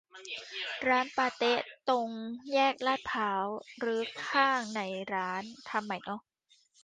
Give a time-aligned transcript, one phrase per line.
[0.87, 2.09] ร้านปาเต๊ะตรง
[2.51, 3.45] แยกลาดพร้าว
[3.83, 4.81] รื้อข้างใน
[5.13, 6.21] ร้าน ทำใหม่เนอะ